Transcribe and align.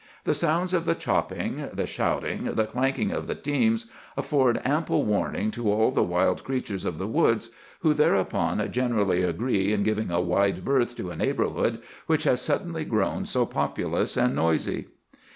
The 0.23 0.33
sounds 0.33 0.73
of 0.73 0.85
the 0.85 0.95
chopping, 0.95 1.69
the 1.73 1.85
shouting, 1.85 2.45
the 2.55 2.65
clanking 2.65 3.11
of 3.11 3.27
the 3.27 3.35
teams, 3.35 3.91
afford 4.17 4.59
ample 4.65 5.03
warning 5.03 5.51
to 5.51 5.71
all 5.71 5.91
the 5.91 6.01
wild 6.01 6.43
creatures 6.43 6.85
of 6.85 6.97
the 6.97 7.05
woods, 7.05 7.51
who 7.81 7.93
thereupon 7.93 8.67
generally 8.71 9.21
agree 9.21 9.71
in 9.71 9.83
giving 9.83 10.09
a 10.09 10.19
wide 10.19 10.65
berth 10.65 10.97
to 10.97 11.11
a 11.11 11.15
neighborhood 11.15 11.83
which 12.07 12.23
has 12.23 12.41
suddenly 12.41 12.83
grown 12.83 13.27
so 13.27 13.45
populous 13.45 14.17
and 14.17 14.33
noisy. 14.35 14.87